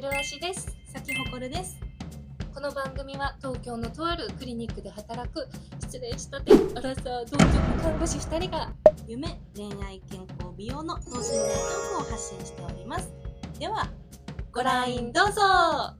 [0.00, 1.76] ルアシです咲ほこるです。
[2.54, 5.48] この番組は東京のとあるクリニックで働く
[5.80, 8.72] 失礼したてアラサー同居看護師2人が
[9.08, 9.26] 夢、
[9.56, 13.12] 恋愛、健康、美容の等身大トークを発信しております。
[13.58, 13.88] では、
[14.52, 15.96] ご覧どうぞは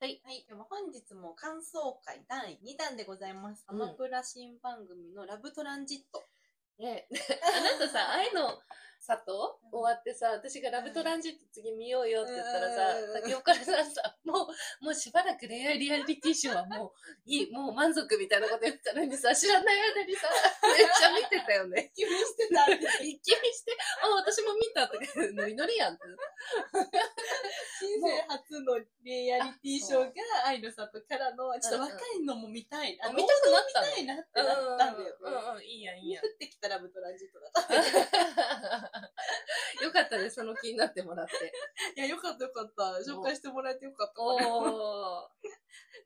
[0.00, 0.22] い。
[0.24, 0.46] はい。
[0.48, 3.66] でも本日も感想会第2弾でございます。
[3.68, 6.24] うんアマプラ新番組のラブトランジット。
[6.78, 8.58] ね あなたさ愛の
[9.02, 14.46] 里終わってさ私がラブトランジット次見ようよって言ったらさうん先岡さんさも
[14.80, 16.90] うもうしばらく恋愛リアリティショーはもう
[17.26, 20.28] いいもう満足みたいなこと言ってたのにさ知らない間にさ
[20.62, 22.62] めっちゃ見てたよね 気にしてた。
[23.02, 26.02] 一気見して、あ、私も見たとか、ノリノリやんって。
[28.02, 30.10] 人生初のリアリティショーが
[30.46, 32.98] 愛の里からの、ちょっと若いのも見たい。
[33.00, 35.14] ああ見たくなった見たいなってなったんだよね。
[35.22, 36.28] うんうん、いいやん、いいやん降。
[36.34, 39.02] ってきたラブトランジットだった。
[39.84, 41.34] よかったね、その気になってもらって。
[41.96, 42.82] いや、よかったよかった。
[43.06, 44.22] 紹介してもらえてよかった。
[44.22, 45.30] おー。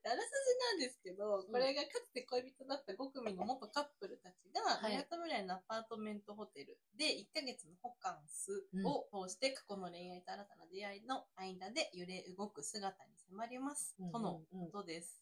[0.07, 13.95] あらすじなんですけど、これがかつて恋人だった5組の元カップルたちが、はいみなとみらいのアパートメントホテルで1ヶ月のホカンスを通して過去の恋愛と新たな出会いの間で揺れ動く姿に迫ります。
[13.99, 15.21] うんとのうんうんことです。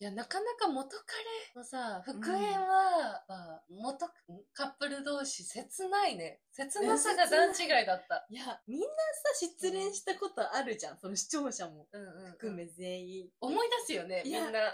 [0.00, 4.10] いや、なかなか元彼のさ、復縁は、まあ元
[4.52, 6.40] カップル同士切ないね。
[6.50, 8.26] 切なさが段違いだった。
[8.28, 8.92] いや、みんなさ、
[9.38, 10.98] 失恋したことあるじゃん。
[10.98, 13.30] その視聴者もうんうん含め全員。
[13.40, 14.40] 思い出すよね、みんな。
[14.40, 14.72] 重ねてる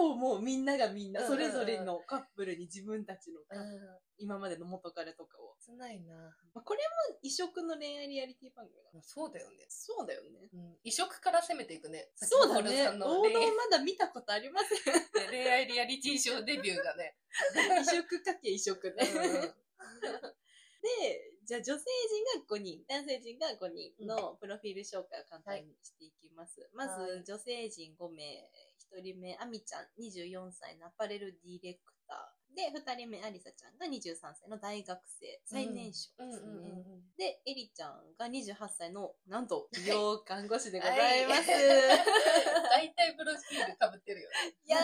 [0.00, 0.40] と思う。
[0.40, 3.78] みんながみんな、それぞれのカップルに自分たちの、うん。
[4.18, 5.54] 今までの元彼とかを。
[5.60, 6.14] 切ないな。
[6.54, 6.80] まあこれ
[7.12, 9.02] も異色の恋愛リアリティ番組だ。
[9.02, 9.66] そうだよね。
[9.68, 10.48] そうだよね。
[10.54, 12.08] うん異色から攻めていくね。
[12.16, 15.28] そうだね王道まだ見たことありません。
[15.28, 17.14] 恋愛リアリティショーデビューがね。
[17.82, 19.06] 異色かけ異色ね。
[19.14, 19.54] うんうん
[20.80, 26.68] で、じゃあ女性陣が5人、男性陣が5人のプロフィール紹介を簡単にしていきます。
[26.74, 28.22] まはいず、女性陣5名、
[28.96, 32.39] 1人目、アミちゃん、24歳のアパレルディレクター。
[32.54, 36.84] で、2人目、アリサちゃんが23歳の大学生、最年少ですね。
[37.16, 41.46] で、エリちゃんが28歳の、なんと、美容看護師でございます。
[42.70, 44.36] 大体プロフィールかぶってるよね。
[44.64, 44.78] いや、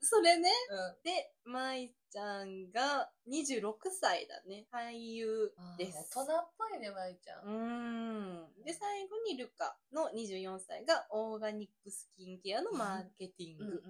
[0.00, 0.50] それね。
[0.70, 4.66] うんで、舞ちゃんが26歳だね。
[4.72, 6.10] 俳優です。
[6.14, 7.44] 大人っぽいね、まいちゃん。
[7.44, 8.64] うーん。
[8.64, 13.82] で、最後にルカの24歳がオーガニックスキンケアのマーケティンうんうんグ。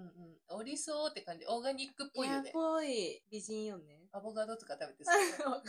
[0.51, 0.59] うん。
[0.59, 1.45] おりそうって感じ。
[1.47, 2.53] オーガニックっぽいよねやっ。
[2.53, 3.10] ぽい。
[3.29, 4.07] 美人よね。
[4.11, 5.63] アボカドとか食べてそう。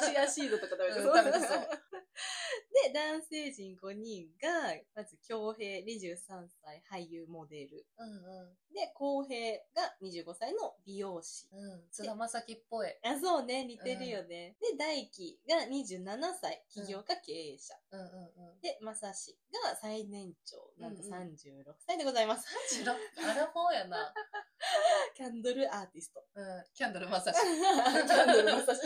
[0.00, 1.68] チアシードとか食べてうん食べてそう
[2.72, 7.86] で、男性陣5人が、まず、京平23歳俳優モデル。
[7.98, 8.74] うんうん。
[8.74, 11.46] で、浩平が25歳の美容師。
[11.52, 11.82] うん。
[11.90, 12.88] 菅田将暉っぽい。
[13.04, 14.56] あ、そうね、似てるよね。
[14.60, 17.74] で、大輝が27歳、起業家経営者。
[17.90, 18.60] うんうんうん。
[18.60, 22.48] で、正志が最年長、なんとうんうん36歳でございます。
[22.74, 24.12] 36アラフォーやな。
[25.14, 26.24] キャンドルアーティスト。
[26.34, 26.64] うん。
[26.74, 27.36] キャンドルまさし。
[27.42, 28.82] キャンドル正志。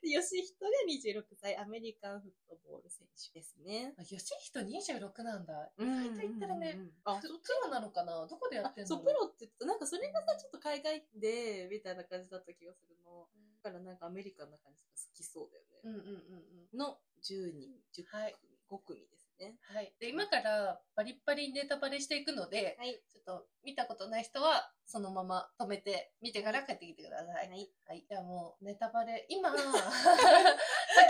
[0.00, 3.94] で、吉人が26歳、アメリカンフットボール選手ですね。
[3.98, 5.72] あ、吉人26なんだ。
[5.78, 6.78] 意うん外と言ってるね。
[7.04, 7.48] あ、プそっち？
[7.64, 8.26] ロなのかな？
[8.26, 8.88] どこでやってんの？
[8.88, 13.28] そう、プロって言ったなんかそれがさ、ちょっと海外で、みたいな感じだった気がするの。
[13.62, 15.80] だからなんかアメリカンな感じが好きそうだよね。
[15.82, 16.78] うんうんうんうん。
[16.78, 18.36] の10人、10組、はい
[18.68, 19.56] 5組ですね。
[19.74, 19.92] はい。
[20.00, 23.00] で、今からバリッバリネタバレしていくので、はい。
[23.10, 27.48] ちょっと見たことない人は、そのまま止めて、見てから帰ってきてください。
[27.48, 27.70] はい。
[27.86, 28.04] はい。
[28.08, 29.64] じゃあもう、ネタバレ、今、 先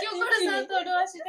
[0.07, 1.23] ほどさんとルアシで、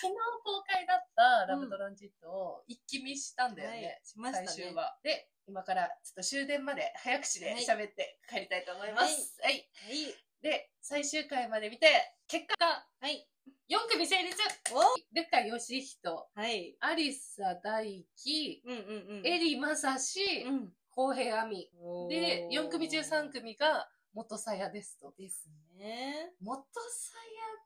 [0.00, 3.76] 昨日公開だったラブトランジットを一気見したんだよね。
[3.76, 4.98] はいしましたね最終話。
[5.02, 9.38] で、今からちょっと終電まで早口で喋って帰りたいと思います。
[9.42, 9.68] はい。
[9.74, 10.25] はい。
[10.42, 11.88] で、最終回まで見て、
[12.28, 13.28] 結果がはい。
[13.68, 14.36] 4組成立
[14.72, 14.80] お
[15.14, 16.76] ルカヨシヒト、はい。
[16.80, 19.26] アリサ大輝、うんうんうん。
[19.26, 20.72] エリマサシ、うん。
[20.90, 21.70] コウヘイアミ。
[22.08, 25.12] で、4組中3組組が元さやですと。
[25.18, 26.32] ですね。
[26.40, 27.12] 元さ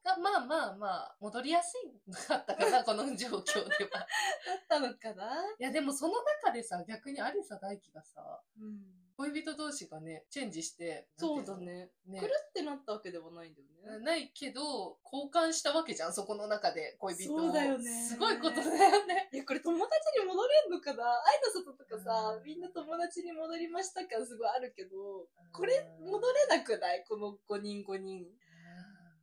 [0.05, 4.01] やが、まあまあまあ、戻りやすいかったかな、 この状況では。
[4.01, 4.07] だっ
[4.69, 5.45] たのかな？
[5.59, 9.00] いや、でもその中でさ、逆にアリサ大輝がさ、うん。
[9.21, 11.91] 恋人同士がね、チェンジして、そうだね。
[12.09, 12.19] の。
[12.19, 14.03] くるってなったわけではないんだよね。
[14.03, 17.39] ないけど、交換したわけじゃん、そこの中で、恋人を。
[17.39, 19.29] そうだよねすごいことだよね。
[19.31, 21.05] いや、これ友達に戻れんのかな？
[21.05, 27.05] 愛の外とかさ、うんみんな友達に戻りました感すごいあるけど、これ戻れなくない？
[27.07, 28.25] この5人5人。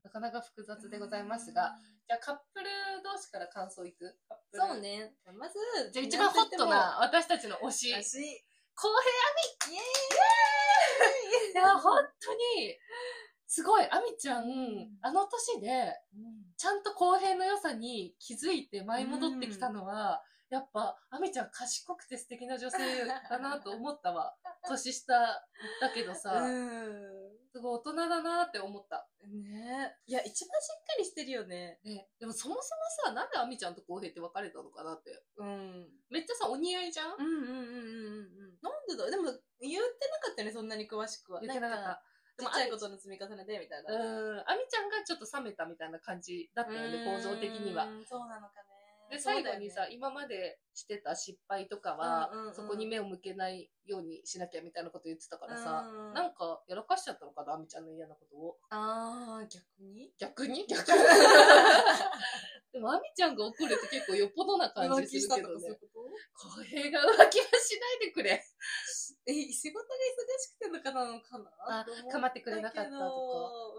[0.03, 1.73] なかなか複雑でございますが、。
[2.07, 2.69] じゃあカップル
[3.03, 4.15] 同士から感想いく？
[4.53, 4.79] そう。
[4.79, 5.13] ね。
[5.37, 5.55] まず、
[5.91, 7.95] じゃあ一番ホットな私たちの推し。
[7.95, 8.21] 足。
[8.21, 8.43] イエ
[8.77, 12.77] 公平ーイいや、本当に、
[13.47, 15.93] すごい、あみちゃん、んあの年で、
[16.57, 22.77] ちゃんと公平の良さに気づいて舞い戻ってきたのは、やっぱ、あみちゃん賢くて素敵な女性
[23.29, 24.35] だなと思ったわ。
[24.69, 25.13] 年下
[25.81, 27.37] だけどさ、うん。
[27.51, 29.07] すごい大人だなって思った。
[29.25, 31.79] ねいや、一番しっかりしてるよね。
[31.83, 32.63] ね、でもそもそも
[33.05, 35.21] さ、なんであみちゃんと公平って別れたのかなって。
[35.37, 35.89] うん。
[36.09, 37.96] めっちゃさ、お似合いじゃんうんうんうん
[38.87, 39.23] うんうんうでだでも、
[39.59, 41.41] 言ってなかったよね、そんなに詳しくは。
[41.41, 42.03] 言ってなかった。
[42.37, 43.93] ちっちゃいことの積み重ねで、みたいな。
[43.93, 47.85] うん、あみちゃんがちょっと冷めたみたいな感じだったよね、構造的には。
[47.85, 48.05] うん。
[48.05, 48.76] そうなのかね。
[49.09, 52.53] で、最後にさ、ね今までしてた失敗とかは、うんうんうん。
[52.53, 58.57] そこに目を向けないようにしなきゃみたいなこと言ってたからさ、うんなんかやらかしちゃったのかな、あみちゃんの嫌なことを。
[58.69, 60.11] あー、逆に？
[60.17, 60.65] 逆に？
[60.67, 60.97] 逆に？
[62.73, 65.69] でも、あみちゃんが怒るって結構よっぽどな感じするけどね。
[65.71, 65.79] こ
[66.33, 68.37] 公平が浮気はしないでくれ。
[68.37, 68.43] と
[69.31, 71.79] え、仕事が忙しくてのかなのかな？
[71.81, 73.05] あと思ってくれなかったとか。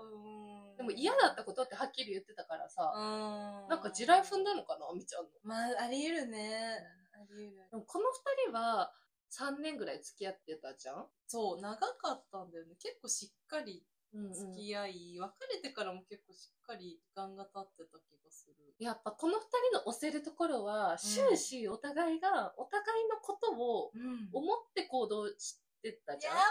[0.03, 3.69] うんでも嫌だったことってはっきり言ってたからさ、うん。
[3.69, 5.31] なんか地雷踏んだのかな、あみちゃんの。
[5.43, 6.79] まあ、あり得るね。
[7.13, 7.69] あり得る。
[7.71, 8.05] でもこの
[8.47, 8.95] 二人は
[9.35, 11.05] 3年ぐらい付き合ってたじゃん？
[11.27, 12.77] そう、長かったんだよね。
[12.81, 13.85] 結構しっかり
[14.15, 18.55] うん付き合い、別れてからも結構しっかり時間が経ってた気がする。
[18.79, 19.41] やっぱこの二
[19.71, 25.63] 人の押せるところは、終始お互いがお互いのことをうん思って行動して
[26.05, 26.35] たじゃん。
[26.35, 26.49] いやわ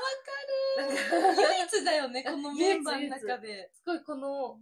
[0.77, 3.71] なんかかる唯一だよね、 このメンバーの中で。
[3.73, 4.59] すごいこの、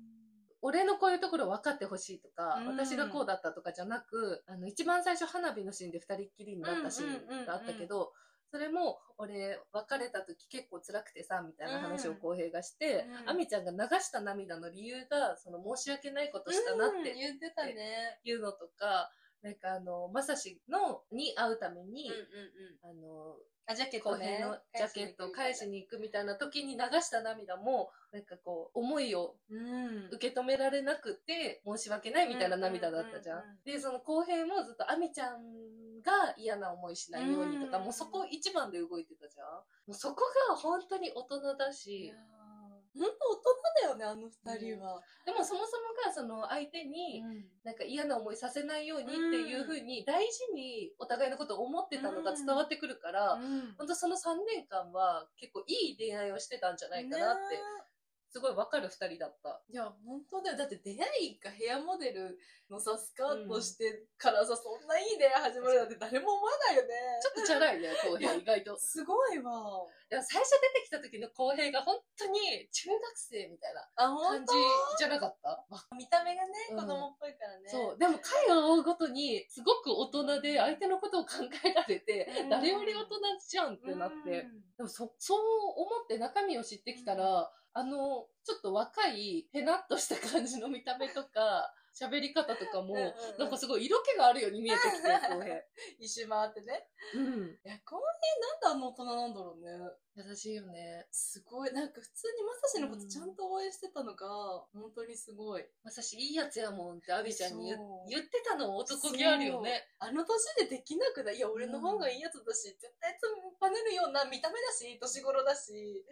[0.62, 8.14] 俺のこういうところ分かってほしいとか、うん私がこうだったとかじゃなく、あの、一番最初花火のシーンで二人っきりになったシーンがあったけど、
[8.52, 18.20] それも、俺、別れた時結構辛くてさ、みたいな話を浩平がして、うんあみちゃんが流した涙の理由が、その申し訳ないことしたなっうんて言ってたね。
[18.24, 19.12] いうのとか、
[19.46, 22.10] なんかあの、まさしの、に会うために。
[22.82, 23.36] あの、
[23.68, 24.40] あ、ジャケットね。
[24.42, 30.10] のジャケットを返しに行くみたいな時に流した涙も、なんかこう、思いをうん。
[30.12, 33.44] 受け止められなくて、申し訳ないみたいな涙だったじゃん。
[33.64, 39.46] で、その浩平もずっとアミちゃんが嫌な思いしないようにとか、うんもうそこ一番で動いてたじゃん。
[39.46, 42.12] もうそこが本当に大人だいし
[42.98, 43.54] 本当大人
[43.84, 45.02] だよね、あの二人は。
[45.26, 47.24] でもそもそもがその相手に、
[47.64, 53.76] なんか嫌な思いさせないようにっていうふうに大事にお互いのことを思ってたのが伝わってくるから、うん。
[53.78, 57.62] 本当その3年間は結構いい恋愛をしてたんじゃないかなって、ね
[58.36, 59.64] すごいわかる2人だった。
[59.72, 60.58] いや、本当だよ。
[60.58, 62.36] だって出会いがヘアモデル
[62.70, 66.90] のさ、スカートしてからさ、そんないい出会い始まるなんて誰も思わないよね。
[67.24, 68.76] ちょっとチャラいね、浩平意外と。
[68.76, 69.88] すごいわ。
[70.10, 74.98] でも最初出てきた時の浩平が本当に中学生みたいな感じ当？
[75.00, 75.50] じゃなかった？
[75.72, 77.70] わ見た目がね、うん子供っぽいからね。
[77.72, 77.98] そう。
[77.98, 83.16] でも回を追うごとに、すごく大人で相手のことを考えられて、うん誰より大人
[83.48, 84.44] じゃんってなって。
[84.76, 95.64] でもそ、そう思って中身を知ってきたら、あの、ちょっと若い、へなっとした感じの見た目とか、 喋り方とかも、うんうんうんなんかすごい色気があるように見えてきて、浩平。
[96.00, 96.88] 一周回ってね。
[97.14, 97.52] うん。
[97.52, 99.72] いや、この辺なんであの大人なんだろうね。
[100.16, 101.08] 優しいよね。
[101.12, 101.72] すごい。
[101.74, 104.28] なんか普通にまさしのことちゃんと応援してたのが、
[104.74, 105.66] 本当にすごい。
[105.84, 107.74] まさしいいやつやもんってアビちゃんに
[108.10, 109.88] 言ってたの男気あるよね。
[110.00, 111.38] あの年でできなくない？
[111.38, 113.24] いや、俺の方がいいやつだし、絶対つ
[113.60, 116.06] ぱねるような見た目だし、年頃だし。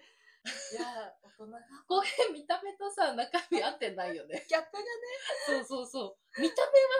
[0.43, 1.59] いや、大人だ。
[1.87, 4.45] 浩平見た目とさ、中身合ってないよね。
[4.49, 4.87] ギャップがね。
[5.47, 6.41] そうそうそう。
[6.41, 6.55] 見た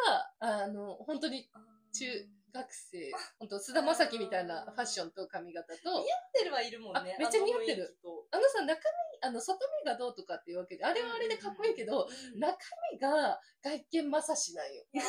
[0.08, 1.50] 目は、あの、本当に
[1.94, 7.16] 中学生、本当菅田将暉みたいなファッションと髪型と、似合ってるはいるもんね。
[7.16, 7.98] あめっちゃ似合ってる。
[8.32, 12.58] あのさ、中身、あの、外見がどうとかっていうわけで、あれはあれでかっこいいけど、うん中
[12.92, 14.84] 身が外見まさしなんよ。
[14.94, 15.08] 中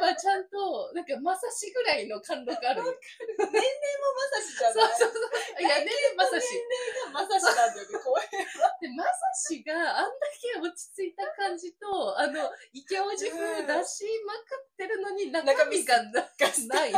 [0.00, 2.94] 身はちゃんと、なんかまさしぐらいの貫禄あるよ。
[3.38, 5.22] 年齢もまさしじゃそうないそうそう。
[5.60, 6.46] いやね、まさし。
[6.46, 8.46] 年齢がまさしなんだよね、こういう。
[8.80, 16.22] で、まさしがあんだけ落ち着いた感じと、あの、イケオジ風出しまくってるのに中身がなんか
[16.68, 16.92] ない。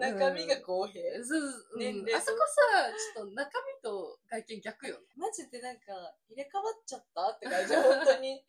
[0.00, 1.24] 中身が公平？
[1.24, 1.40] そう
[1.74, 1.78] うん。
[1.78, 5.06] 年齢とあそこさ、ちょっと中身と外見逆よね。
[5.16, 5.82] マジでなんか、
[6.28, 7.28] 入れ替わっちゃった？
[7.30, 8.44] って感じ、本当に。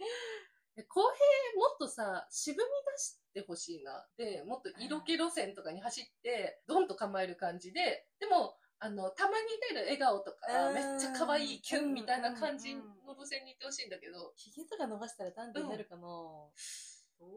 [0.75, 1.11] で 公平
[1.59, 4.07] もっとさ、渋み出してほしいな。
[4.17, 10.73] で、もっと色気路線とかに走って、ドンと構える感じで、でも、あの、たまに出る笑顔とか、うん。
[10.73, 12.81] めっちゃ可愛いキュンみたいな感じの
[13.13, 16.07] 路線に行ってほしいんだけど、ヒゲとか伸ばしたらダンディになるかな、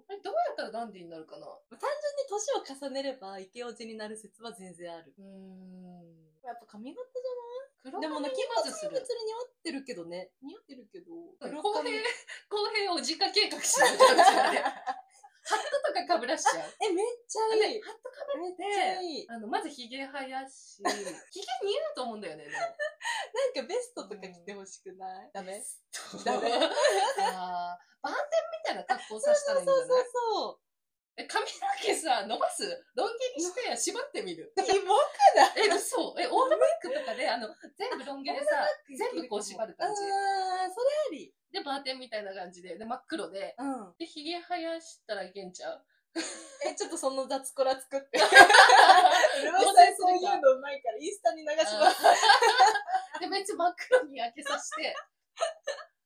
[0.09, 1.47] あれどうやったらダンディーになるかな？
[1.77, 5.15] 単純に年を重ねればイケオジになる説は全然ある。
[5.19, 6.25] うーん。
[6.45, 7.13] やっぱ髪型じ
[7.83, 8.09] 黒ゃない？
[8.09, 9.09] でもな、髪金髪まずするに別。
[9.11, 10.31] に似合ってるけどね。
[10.43, 11.13] 似合ってるけど。
[11.63, 12.01] 公平、
[12.49, 14.59] 公平を自家計画しようじゃん、うちらで。
[15.47, 16.71] ハットとかかぶらしちゃう。
[16.81, 17.83] え、めっちゃいい。
[17.83, 19.27] ハットかぶって。
[19.29, 20.97] あの、まず髭生やし、 髭
[21.63, 22.57] 似合うと思うんだよね、でも。
[22.57, 25.63] なんかベストとか着てほしくない、ダメ
[26.25, 26.67] ダメダメ
[27.29, 30.61] あーバーテンみたいな格好させたらいいんじゃそうそうないそう。
[31.17, 32.67] え、髪の毛さ、伸ばす？
[32.99, 34.53] ロン毛にして縛ってみる。
[34.59, 35.07] キモく
[35.39, 35.71] ない？
[35.71, 37.47] え、嘘え、オールバックとかで、あの、
[37.79, 40.03] 全部ロン毛でさ、全部こう縛る感じ。
[40.03, 41.33] あー、それあり。
[41.53, 43.95] で、バーテンみたいな感じで、で、真っ黒で、うん。
[43.97, 45.87] で、髭生やしたらいけんちゃう？
[46.67, 48.19] え、ちょっとその雑コラ作って。
[49.39, 52.03] 俺はさえそういうのうまいから、インスタに流します。
[53.21, 54.97] で、めっちゃ真っ黒に焼けさせて、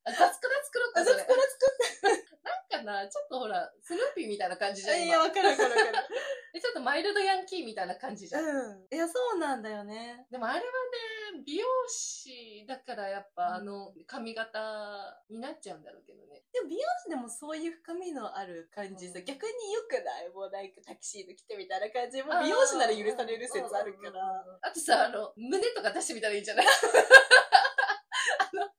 [0.08, 1.16] あ雑クラ作ろうか、それ。
[1.18, 2.28] 雑コラ作
[2.70, 5.02] なんかな、ちょっとほら、スヌーピーみたいな感じじゃん。
[5.04, 5.24] いや、今。
[5.24, 5.92] わかるわかるわかる。
[6.52, 8.44] でちょっとマイルドヤンキーみたいな感じじゃん。
[8.44, 8.86] うん。
[8.90, 10.26] いや、そうなんだよね。
[10.30, 16.42] でもあれはね、美容師だからやっぱ、うんあの、髪型になっちゃうんだろうけどね。
[16.52, 22.22] でも美容師でもそういう深みのある感じさ、うん逆に良くないもうなんかタキシード着てみたいな感じ。
[22.22, 24.44] もう美容師なら許される説あるから。
[24.62, 26.66] あとさ、あの、胸とか出してみたらいいんじゃない？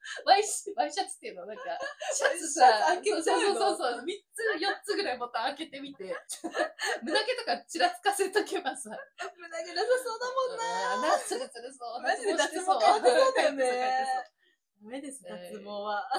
[0.25, 1.63] ワイシワイシャツっていうのなんか、
[2.13, 6.03] シャツさ、そうそうそうそう、3つ、4つぐらいボタン開けてみて、
[7.03, 10.95] 胸毛とかちらつかせとけばさ、胸毛なさそうだもんな。
[10.95, 12.01] うんな、つるつるそう。
[12.01, 14.05] マジで脱毛そう変わってそうだよね
[14.81, 16.09] ダメです、えー脱毛は。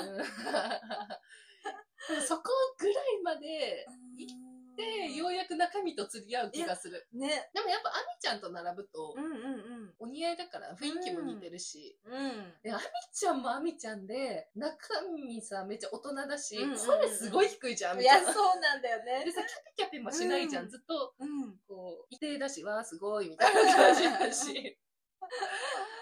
[2.27, 7.07] そこぐらいまで行って、ようやく中身と釣り合う気がする。
[7.13, 7.51] ね。
[7.53, 9.30] でもやっぱアミちゃんと並ぶとう、んうん
[9.99, 12.15] お似合いだから雰囲気も似てるし、うん。
[12.15, 12.53] うん。
[12.63, 12.83] で、アミ
[13.13, 18.35] ちゃんもアミちゃんで、中身さ、めっちゃ大人だし、声すごい低いじゃん、アミいや、ちゃん。
[18.35, 19.33] そうなんだよねで。
[19.33, 20.65] さ、キャピキャピもしないじゃん。
[20.65, 21.57] うんずっと、うん。
[21.67, 24.79] こう、一定だし、わーすごい、みたいな感じだし。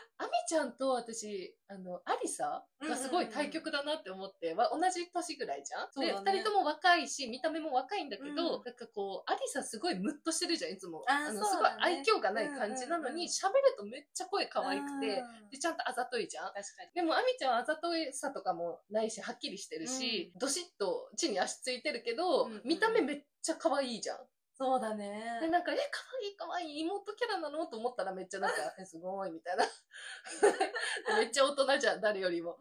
[0.48, 6.14] ちゃんと私、あの、アリサがすごい対極だなって思って、は同じ年ぐらいじゃん、ね。
[6.24, 8.34] 二人とも若いし、見た目も若いんだけど、うん。
[8.64, 11.04] なんかこう、アリサすごいムッとしてるじゃん、いつも。
[11.06, 15.50] あの、すごい愛嬌がない感じなのに、喋、るとめっちゃ声可愛くて、うん。
[15.50, 16.46] で、ちゃんとあざといじゃん。
[16.46, 16.90] 確かに。
[16.94, 22.62] でも、アミちゃんはあざといさとかもないし、はっきりしてるし、どしっと地に足ついてるけど、うんうん。
[22.64, 24.18] 見た目めっちゃ可愛いじゃん。
[24.60, 25.38] そうだね。
[25.40, 27.64] で、なんか、え、可愛い可愛い妹キャラなの？
[27.68, 29.62] と思ったらめっちゃなんか、 え、すごい、みたいな。
[29.64, 29.70] で
[31.14, 32.58] めっちゃ大人じゃん、誰よりも。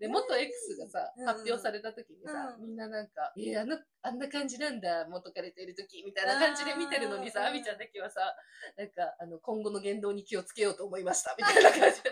[0.00, 8.34] で、元 X がさ、うん発表された時にさ、うんみんななんか、え、あの、あんな感じなんだ、元彼といる時、みたいな感じで見てるのにさ、うんアミちゃんだけはさ、
[8.78, 12.02] なんか、あの、今後の言動に気をつけようと思いました、みたいな感じ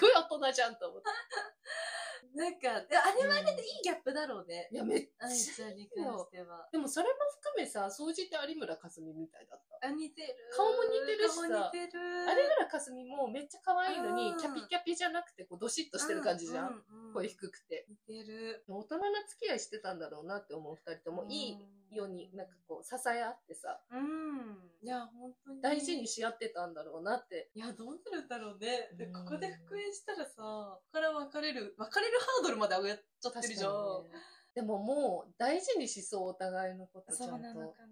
[0.00, 1.08] ごい大人じゃんと思って。
[2.36, 4.68] なんか、であれはあれでいいギャップだろうね。
[4.70, 6.68] いや、めっちゃちゃんに関しては。
[6.70, 9.88] でもそれも含めさ、総じて有村架純みたいだった。
[9.88, 10.34] あ、似てる。
[10.54, 12.00] 顔も似てるしさ顔似てる。
[12.00, 16.68] 有村架純もめっちゃ可愛いのに、うんキャピキャピじゃなくて、こう、どしっとしてる感じじゃん。
[16.68, 17.86] ううう声低くて。
[17.88, 18.64] 似てる。
[18.68, 24.70] 大人な付き合いしてたんだろうなって思う二人とも、いいように、なんかこう、支え合ってさ、うん。
[24.86, 25.60] いや、本当に。
[25.60, 27.50] 大事にし合ってたんだろうなって。
[27.54, 28.88] いや、どうなるんだろうね。
[28.96, 33.72] でうんここで復縁したらさ、ここから別れる、別れるハードルまで上がっちゃってるじゃん。
[34.04, 34.10] ね
[34.54, 37.72] でももう、大事にしそう、お互いのことちゃそうんなのと。
[37.72, 37.88] かな。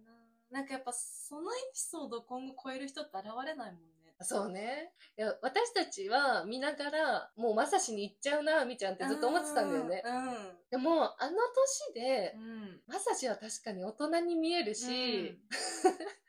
[0.53, 4.15] なんかやっぱ、そのエピソードを今後超える人って現れないもんね。
[4.21, 4.93] そうね。
[5.19, 10.03] いや、私たちは見ながら、もうまさしに行っちゃうな、みちゃんってずっと思ってたんだよね。
[10.71, 11.37] でも、あの
[11.93, 12.81] 年でう、ん。
[12.87, 15.39] まさしは確かに大人に見えるし、うん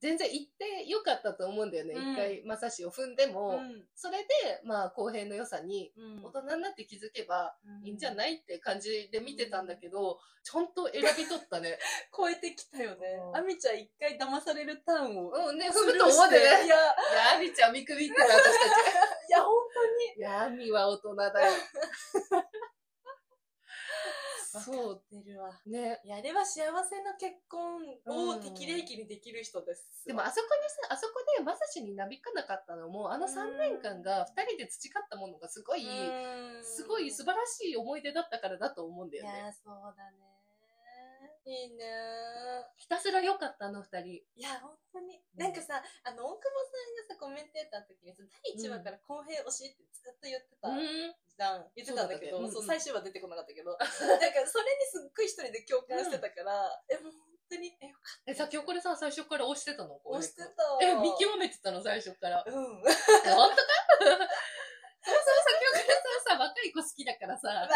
[0.00, 1.94] 全然行ってよかったと思うんだよね。
[1.94, 3.84] うん一回、まさしを踏んでも、うん。
[3.96, 4.26] それで、
[4.64, 11.78] まあ、公平の良さに、うん大人になって気づけばいいんじゃいないって感じで見てたんだけど、ちゃんと選び取ったね。
[12.16, 13.32] 超えてきたよねう。
[13.32, 15.30] んアミちゃん一回騙されるターンを。
[15.30, 16.40] うん、ね、踏むと思ってね。
[16.40, 16.76] いや、いや、
[17.36, 18.54] アミちゃん見くびってた、私たち。
[19.28, 20.14] いや、本当に。
[20.16, 21.52] いや、アミは大人だよ。
[24.48, 25.02] そう。
[25.10, 25.50] 出るわ。
[25.66, 26.00] ね。
[26.04, 30.04] いや、あれは幸せな結婚を適齢期にできる人です。
[30.06, 39.30] でもあそこにさ、あそこでまさしになびかなかったのも、あの3年間が2人で培ったものがすごい、うんすごい素晴らしい思い出だったからだと思うんだよね。
[39.30, 40.38] いや、そうだね。
[41.44, 41.84] いいね。
[42.76, 44.08] ひたすら良かった、あの2人。
[44.08, 45.16] いや、本当に。
[45.16, 50.68] うんなんかさ、あの、大久保さんがさ、コメンテーターの時にさ、第1話から公平推しってずっと言ってた。
[51.38, 51.42] うん。
[51.42, 51.70] じゃん。
[51.76, 53.70] 言ってたんだけど、そうねうんうん最終話出てこなかったけど。
[53.78, 53.86] なんか、
[54.46, 59.94] それにすっごい一人で共感してたから、え、もう本当に、え、よかっえ、さ、今日これさ、最初から押してたの？
[60.00, 60.08] た。
[60.10, 60.78] 押してた。
[60.82, 62.42] え、見極めてたの、最初から。
[62.44, 62.54] うん。
[62.82, 63.62] 本当か？
[64.02, 64.34] そうそう、先ほど
[65.14, 65.57] からさ、
[66.68, 67.68] 若い子好きだからさ、まあね。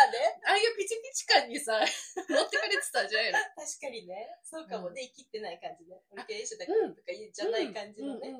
[0.45, 3.33] ああいうピチピチ感にさ、持ってかれてたじゃん。
[3.57, 4.29] 確かにね。
[4.45, 6.01] そうかもね、生きってない感じね。
[6.11, 8.37] 俺経営者だかうんらとか言うじゃない感じのね。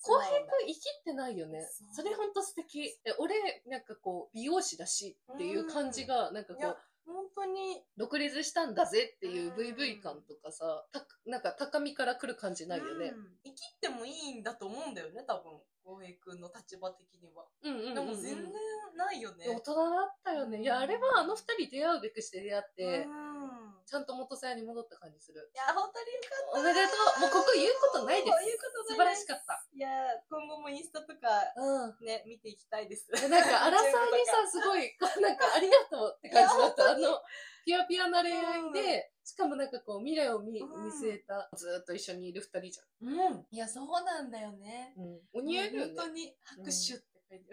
[0.00, 2.98] 浩平くん生きってないよねそれほんと素敵。
[3.04, 6.76] え、俺、なんかこう、美容師だしっていう感じが、なんかこいうや、
[7.06, 7.84] 本当に。
[7.96, 13.08] 独立したんだぜっていううん VV 感とかさ、たなんか高みから来る感じないよね。
[13.08, 15.60] うん生きてもいいんだと思うんだよね、多分。
[15.84, 17.44] 浩平くんの立場的には。
[17.62, 18.52] うんうんうんうんでも全然
[18.96, 19.46] ないよね。
[19.48, 20.62] 大人だったよね。
[20.62, 23.44] いや、あれはあの二人出会うべくして出会って、うん
[23.84, 25.44] ちゃんと元さやに戻った感じする。
[25.52, 26.60] いや、本当によかった。
[26.60, 29.60] おめでとうもうここ言うことないです言うこと素晴らしかった。
[29.76, 29.88] いや、
[30.32, 32.06] 今後もインスタとかうん。
[32.06, 33.12] ね、見ていきたいです。
[33.12, 34.88] なんか、アラサーにさ、すごい、
[35.20, 36.90] なんか、ありがとうって感じだった。
[36.92, 37.20] あの、
[37.64, 43.46] ピュアピュアな恋愛で、しかもなんかこう、未来を見うん見据えた、ずーっと一緒にいる二人じうん。
[43.50, 44.94] いや、そうなんだよね。
[44.96, 45.04] ゃん。
[45.04, 45.20] うん。
[45.32, 45.94] お似合いだよね。
[45.96, 46.98] 本当に拍手っ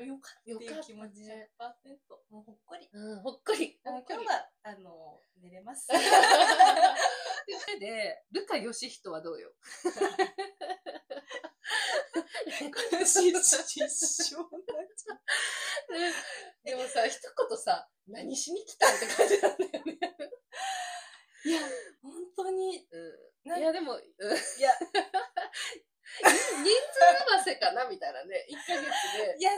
[0.05, 2.33] よかったっていう気持ちよ100%。
[2.33, 2.89] もうほっこり。
[2.93, 3.79] うん、ほっこり。
[3.85, 5.87] あほっこり今日は、あの、寝れます。
[5.87, 5.97] で、
[7.59, 9.53] それで、ルカヨシヒトはどうよ？
[12.61, 12.65] 失
[13.15, 15.19] 笑になっちゃう。
[16.63, 19.99] でもさ、一言さ、何しに来たんって感じなんだよね。
[21.43, 21.59] いや、
[22.01, 23.59] 本当に、うん。
[23.59, 24.03] いや、でも、うんい
[24.61, 24.91] や、人
[26.51, 28.45] 数合わせかなみたいなね。
[28.49, 29.37] 1ヶ月で。
[29.39, 29.51] いや、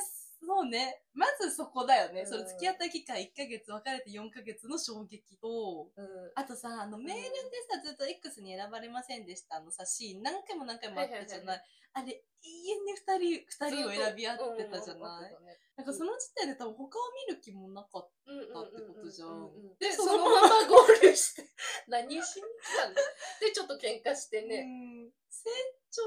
[0.46, 1.02] そうね。
[1.14, 2.22] まずそこだよね。
[2.22, 6.32] うんその付き合った期間1ヶ月、別れて4ヶ月の衝撃と、うん。
[6.36, 7.30] あとさ、あの、メールで
[7.70, 11.64] さ、ずっと X に選ばれませんでしたのさ、シーン何回も何回もあったじゃはいはいない。
[11.94, 21.50] あれ、永遠に二人、二人を選び合ってたじゃうんないうんうんなんかその時点で多分他を見る気もなかっうんうんうんうんってことじゃんで、そそのままのままゴールして、
[21.88, 22.94] 何しに来たの？
[22.94, 24.48] で、ちょっと喧嘩してた。
[24.48, 24.60] ね。
[24.60, 25.50] うん成
[25.90, 26.02] 長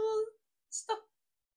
[0.76, 0.95] した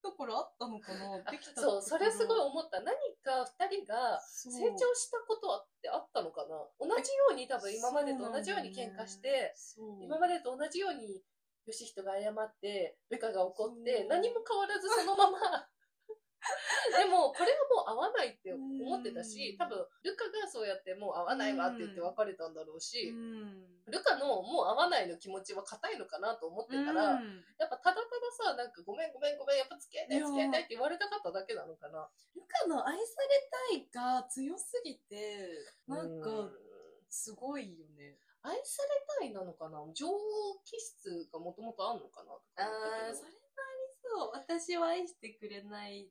[0.02, 1.20] ところあったのかな？
[1.30, 2.80] できたそう、それすごいい思った。
[2.80, 6.56] 何か二人が成長したことってあったのかな？
[6.78, 9.54] 同じように多分今までと同じように喧嘩して、
[10.00, 11.22] 今までと同じように
[11.66, 15.38] 義人が謝って、ルカが怒って何も変わらずそのまま。
[16.96, 23.84] でも、これはもう合わないって思ってたしう、ん多分、ルカがそうやってもう合わないわって言って別れたんだろううし、ん。
[23.86, 32.08] ルカのもう合わないの気持ちは硬いのかなと思ってたら、うんやっぱただたださ、なんかごめんごめんごめん、やっぱ付き合いたい付き合いたいって言われたかっただけなのかな。
[32.34, 35.48] ルカの愛されたいが強すぎて、
[35.86, 36.58] なんかう、
[37.10, 38.18] すごいよね。
[38.42, 39.84] 愛されたいなのかな？
[39.92, 40.08] 上
[40.64, 43.32] 気質がもともとあんのかなあー、それ
[44.14, 44.58] もありそう。
[44.60, 46.08] 私を愛してくれない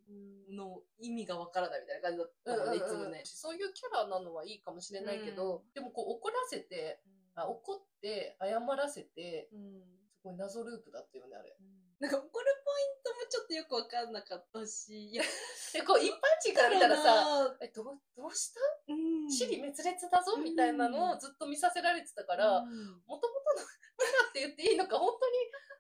[0.50, 3.22] の意味がわからないみたいな感じだったのね、いつもね。
[3.26, 7.02] そういうキャラなのはいいかもしれないけど、でもこう怒らせて、
[7.36, 9.82] あ怒って、謝らせて、うん。
[10.20, 11.56] すごい謎ループだったよね、あれ。
[12.00, 15.24] なんか怒るポイントもちょっとよくわかんなかったし、いや、
[15.74, 18.60] で、こう一般人から見たらさ、さ、え、どう、どうした？
[18.88, 19.30] うん。
[19.30, 23.02] 死に滅裂だぞみたいなのをずっと見させられてたから、うん。
[23.06, 23.68] もともとの
[24.00, 25.36] キャラって言っていいのか、本当に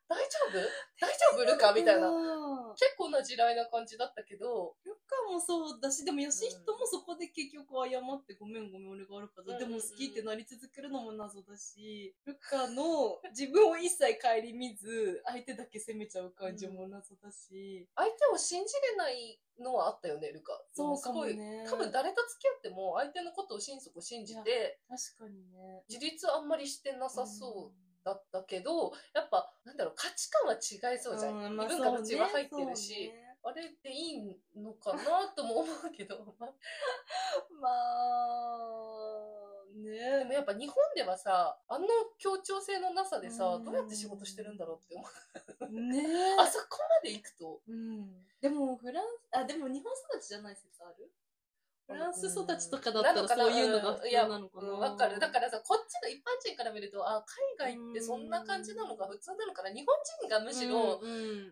[0.09, 0.57] 大丈夫？
[0.99, 1.45] 大丈夫？
[1.45, 1.71] ルカ？
[1.71, 2.09] みたいな。
[2.09, 9.53] うん結構な地雷な感じだったけど、ルカもそうだし、でもヨシヒトもそこで結局謝ってごめんごめん俺が悪かった。
[9.53, 17.87] うんでも好きってなり続けるのも謎だし、ルカの自分を一切顧みず、相手だけ責めちゃう感じも謎だし。
[17.95, 20.53] 相手を信じれないのはあったよね、ルカ。
[20.73, 21.65] そうかもね。
[21.69, 25.83] 多分誰と付き合っても相手のことを心底信じて、確かにね。
[25.89, 31.53] 自立あんまりしてなさそうだったけど、やっぱ、なんだろう、価値観は違いそうじゃん。
[31.53, 33.11] んまあ異文化の血は入ってそうねるし、
[33.43, 36.53] あれでいいのかなとも思うけど、まあ
[38.59, 38.93] そ
[39.75, 45.05] うねまあ、ねでもやっぱ日本ではさ、あの協調性のなさでさ、うんどうやって仕事してるんだろうって思
[45.61, 45.81] う。
[45.81, 46.03] ね
[46.39, 47.61] あそこまで行くと。
[47.67, 48.25] うん。
[48.41, 51.11] でも、フランス、あ、でも日本育ちじゃない説ある？
[51.89, 54.69] フランス育ちとかだったらそういうのが普通なのかな。
[54.69, 55.19] うんわかる。
[55.19, 57.25] だからさ、こっちの一般人から見ると、あ、
[57.57, 59.73] 海外ってそんな感じなのが普通なのかな？
[59.73, 61.01] 日本人がむしろ、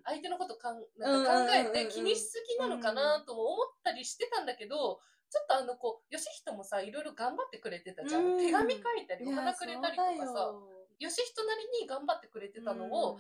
[0.06, 8.26] 相手のことかんなんか考えて気にしすぎなのかなとも思ったりしてたんだけど、ちょっとあのこう、ヨシヒトもさ、いろいろ頑張ってくれてたじゃん。
[8.26, 10.54] うん手紙書いたり、お花くれたりとかさ、
[11.00, 13.17] ヨシヒトなりに頑張ってくれてたのを、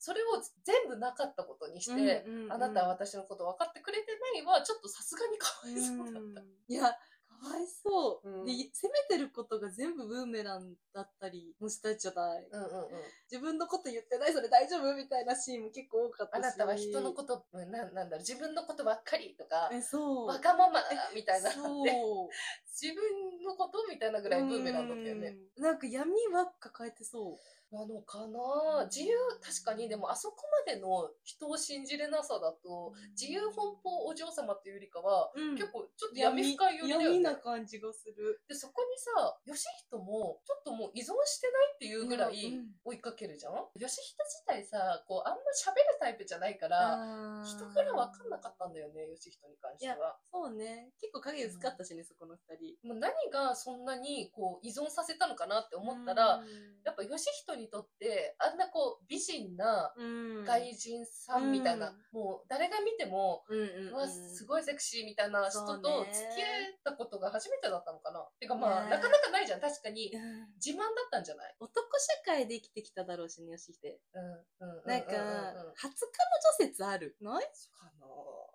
[0.00, 6.40] それを全部なかったことにして、うんうんうんあなたは私のこと分かってくれてないは、ちょっとさすがにかわいそうだった。
[6.40, 12.48] うんいや、かわいそう、うんで、責めてることが全部ブーメランだったりもしたじゃない。
[12.50, 12.88] うんうんうん。
[13.30, 16.40] 自分のこと言ってないそれ大丈夫みたいなシーンも結構多かったし。
[16.40, 20.26] あなたは人のこと、うんななんだろう、自分のことばっかりとか、え、そう。
[20.26, 21.84] わがままだみたいなそう。
[21.84, 21.92] で
[22.80, 25.36] 自分のことみたいなぐらいブーメランだったよね。
[25.56, 25.62] うん。
[25.62, 27.36] なんか闇は抱えてそう。
[27.72, 28.84] なのかな？
[28.86, 37.36] 自由、確かに、でもあそこまでの人を信じれなさだと、自由奔放お嬢様っていうよりかは、うん結構ちょっと闇深い寄りだよね闇な。
[37.36, 38.40] 感じがする。
[38.48, 43.54] で、そこにさ、義人も、ちょっともう依存してないっていうぐらいうん追いかけるじゃん？
[43.76, 50.16] 義人自体さ、こう、あんま喋るタイプじゃないから、人から分かんなかったんだよね、義人に関しては。
[50.32, 50.90] そうね。
[51.00, 52.88] 結構影薄かったしね、そこの二人。
[52.88, 56.42] もう何がそんなにこう依存させたのかなって思ったら、
[56.84, 60.44] やっぱ義人にとってあんなこう美人なうん。
[60.44, 63.94] 外人さんみたいな、もう誰が見ても、うんうんうん。
[63.94, 66.12] うわすごいセクシーみたいな人とね。
[66.12, 68.24] 付き合えたことが初めてだったのかな。
[68.38, 68.90] てかまあ、ね。
[68.90, 69.60] なかなかないじゃん。
[69.60, 70.46] 確かにうん。
[70.64, 71.54] 自慢だったんじゃない？
[71.60, 74.00] 男社会で生きてきただろうしね、よしって。
[74.14, 77.16] うんうんかうんうんうん、初彼女説ある？
[77.20, 77.50] ない？
[77.52, 78.06] そうかな。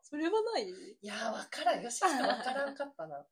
[0.01, 0.69] それはない？
[0.69, 1.83] いやー分からん。
[1.83, 3.17] 義人分からんかったな。
[3.17, 3.25] よ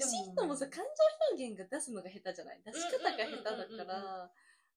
[0.00, 0.90] し人もさ、感情
[1.32, 2.60] 表現が出すのが下手じゃない？
[2.64, 4.30] 出し方が下手だうんうんうんうんうんから、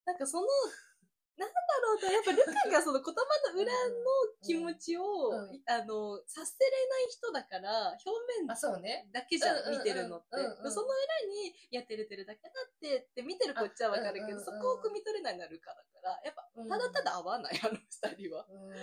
[0.09, 0.47] なんかその、
[1.37, 3.21] なんだろうと、やっぱルカがその言葉
[3.53, 3.95] の裏の
[4.41, 8.09] 気持ちを、うんあの、させれない人だから、表
[8.41, 9.07] 面あそうね。
[9.13, 9.75] だけじゃうんうんうん。
[9.75, 10.27] ん、見てるのって。
[10.35, 18.45] うんうんその裏に、いや、照れてるだけだって、って見てるこっちはわかるけど、そこを汲み取れないのはルカだから、やっぱ、ただただ合わない、あの二人は。
[18.49, 18.73] うん。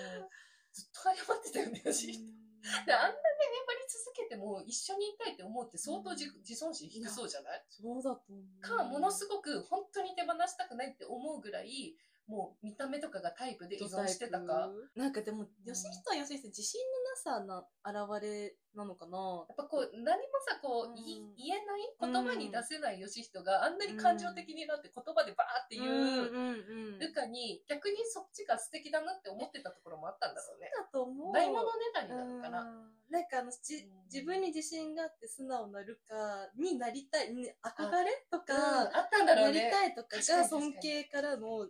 [0.73, 2.46] ずっと謝ってたよね義人
[2.87, 7.65] であんなに粘り続けても一緒にいたいって思うって相当自,、自尊心低そうじゃない？
[7.71, 8.61] そうだと思う。
[8.61, 14.69] か、ものすごく本当に手放したくないって思うぐらい、もう見た目とかがタイプで依存してたか。
[14.97, 16.81] なんかでも、吉人は吉人自信
[17.25, 19.17] のなさな現れなのかな
[19.49, 20.95] やっぱこう、何もさ、こう、うん
[21.37, 30.71] 言えない言葉に出せない義人があんなに感情的になって言葉でバーって言う、ルカに逆にそっちが素敵だなって思ってたところもあったんだろうね。
[30.77, 31.33] だと思う。
[31.33, 32.63] ないものねだりなのかな。
[32.63, 39.71] うんなんかあの、じうん自分に自信があって素直なルカになりたい、ね憧れとうんか、あったんだろなりうね。
[39.71, 41.69] たいとかが尊敬からの、好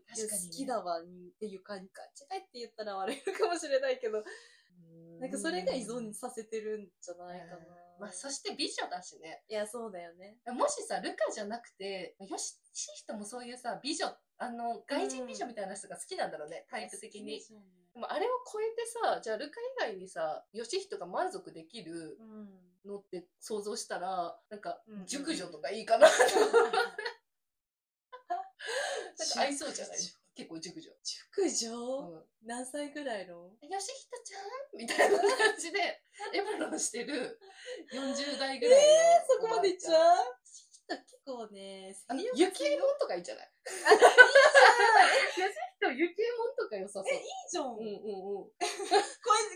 [0.50, 1.04] きだわっ
[1.38, 2.02] ていう感じか。
[2.34, 4.24] 違いって言ったら悪いのかもしれないけど、
[5.20, 7.58] なんかそれが依存させてるんじゃないかな。
[7.98, 9.42] まあ、そして美女だしね。
[9.48, 10.38] いや、そうだよね。
[10.48, 17.40] もしさ、ルカじゃなくて、よし、し人もそういうさ、美女、あの、外人美女みたいな人が好きなんだろうね、タイプ的に。
[17.94, 22.48] でもあれを超えてさ、じゃあルカ以外にさ、ヨシヒトが満足できるうん。
[22.84, 26.06] のって想像したら、なんかうんうんう、ん熟女とかいいかな。
[29.18, 29.98] なんか合いそうじゃない？
[30.36, 30.90] 結構熟女。
[31.02, 32.24] 熟女、うん。
[32.44, 33.34] 何歳ぐらいの？
[33.62, 34.38] ヨシヒトちゃ
[34.76, 34.78] ん？
[34.78, 35.78] みたいな感じで、
[36.36, 37.40] エブロンしてる
[37.90, 38.88] 40代ぐらいの。
[39.26, 40.24] そこまでいっちゃう？
[40.88, 42.20] 結構ね、あの、
[43.00, 43.46] とかいいんじゃない？
[43.46, 47.04] あ、いいじゃんヨシヒト、ユキエモンとか良さそう。
[47.10, 47.74] え、いいじゃん。
[47.74, 48.50] うんうんうん。
[48.56, 49.02] 超え、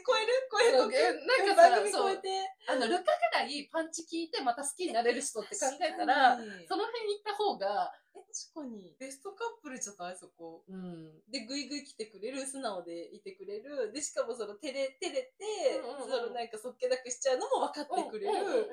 [0.05, 0.35] 超える？
[0.51, 2.29] 超えるえなんかさ番組超えて？
[2.69, 6.37] あの、ルカぐらいパンチ効いてまた好きになれる人って考えたら、
[6.69, 8.19] その辺行った方が、え、
[8.53, 8.95] 確かに。
[8.99, 10.17] ベストカップルじゃない？
[10.19, 10.63] そこ。
[10.69, 11.15] うん。
[11.31, 13.93] で、ぐいぐい来てくれる、素直でいてくれる。
[13.95, 18.35] で、しかもその、照れ、照れて、うんうんうんそのなんかそっけなくしちゃうのも分かってくれる。
[18.35, 18.65] うんうんうん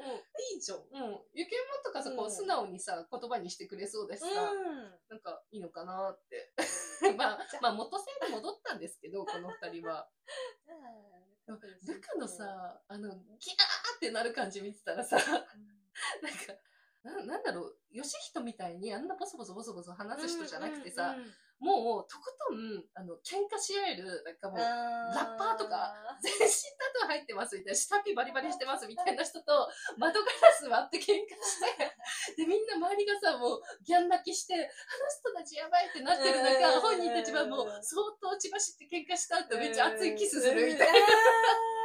[0.53, 0.77] いいじゃん。
[0.77, 1.19] うん。
[1.33, 4.91] ゆけもんとかさ、こううん素直にさ、言葉にしてくれそうだしさ、うん。
[5.09, 6.53] なんかいいのかなって。
[7.17, 10.09] まあ、まあ元性に戻ったんですけど、この二人は。
[11.47, 15.47] ルカの、さ、あの、ギャーってなる感じ見てたらさ、なんか、
[17.07, 21.15] ななんだろう、ヨシヒトみたいにあんなボソボソボソボソ話す人じゃなくてさ、
[21.59, 24.69] もう、とことん、あの、喧嘩し合える、なんかもう、ラ
[25.09, 25.89] ラッパーとか
[26.21, 26.37] 全身
[26.77, 29.67] タトゥー入ってますみたいな、下ピバリバリしてますみたいな人と、
[29.97, 31.59] 窓ガラス割って喧嘩し
[32.37, 34.63] て、で、みんな周りがさ、もう、ギャン泣きして、あの
[35.09, 41.76] 人たちやばいってなってる中、うん本人たちはもう、相当血走って喧嘩した後、めっちゃ熱いキスするみたいな、な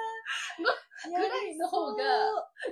[1.09, 2.05] ぐらいの方が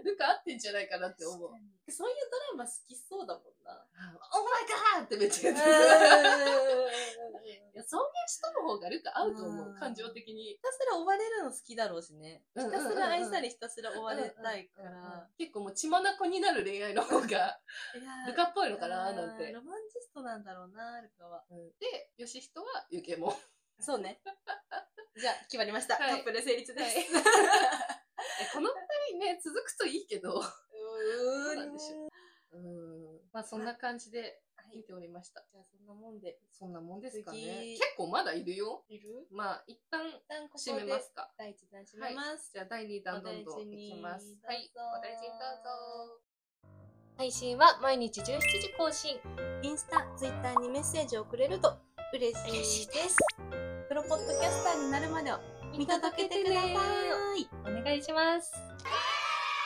[0.05, 1.51] ルカ合ってんじゃないかなって思う。
[1.91, 3.75] そういうドラマ好きそうだもんな。
[3.75, 4.67] オーマイ
[4.99, 5.75] ガーってめっちゃ言ってる。
[7.73, 10.55] いや、そういう人の方がルカ合うと思う、うん感情的に。
[10.55, 12.43] ひたすら追われるの好きだろうしね。
[12.57, 15.29] ひたすら愛され、ひたすら追われたいから。
[15.39, 17.59] 結構もう血眼になる恋愛の方が
[18.27, 19.51] ルカっぽいのかななんて。
[19.51, 21.45] ロマンチストなんだろうな、ルカは。
[21.81, 23.35] で、ヨシヒトはユケモン。
[23.83, 24.21] そうね。
[25.17, 25.95] じゃあ、決まりました。
[25.97, 26.99] はいカップル成立です。
[28.41, 30.39] えこの二人ね、続くといいけど。
[30.39, 32.09] うそうなんでしょ
[32.53, 33.21] うん。
[33.33, 34.41] まあそんな感じで
[34.75, 35.45] 見ておりました。
[35.53, 36.39] じゃあ、そんなもんで。
[36.53, 37.39] そんなもんですかね。
[37.39, 38.85] 次結構まだいるよ。
[38.89, 39.27] いる？
[39.31, 40.01] まあ一旦
[40.57, 41.33] 締めでますか。
[41.37, 42.53] 第一弾締めます。
[42.53, 44.37] じゃあ第2弾どんどんいきます。
[44.45, 44.71] はい。
[44.75, 46.21] お大事にどうぞ。
[47.17, 49.21] 配信は毎日17時更新。
[49.63, 51.79] インスタ、ツイッターにメッセージをくれると
[52.15, 53.70] 嬉しいです。
[54.11, 55.37] ポッドキャスターになるまでを
[55.79, 57.49] 見届けてください。
[57.63, 58.53] お願いします。